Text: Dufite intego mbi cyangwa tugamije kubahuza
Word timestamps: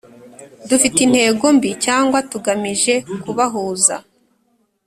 Dufite 0.69 0.97
intego 1.03 1.45
mbi 1.55 1.69
cyangwa 1.85 2.17
tugamije 2.31 2.93
kubahuza 3.23 3.95